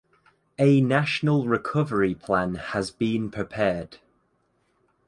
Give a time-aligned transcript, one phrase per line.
[0.57, 3.97] A National Recovery Plan has been prepared.